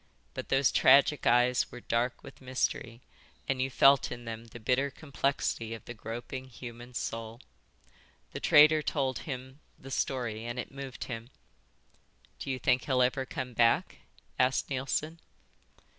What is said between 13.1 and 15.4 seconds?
come back?" asked Neilson.